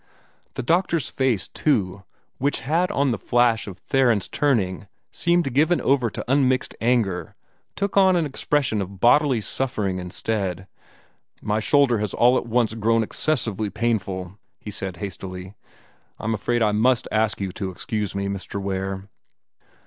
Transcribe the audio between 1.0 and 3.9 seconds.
face, too, which had on the flash of